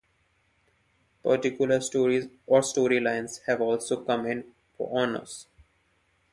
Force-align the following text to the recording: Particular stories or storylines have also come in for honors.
Particular 1.21 1.79
stories 1.79 2.25
or 2.47 2.61
storylines 2.61 3.41
have 3.45 3.61
also 3.61 4.03
come 4.03 4.25
in 4.25 4.51
for 4.75 4.89
honors. 4.99 5.45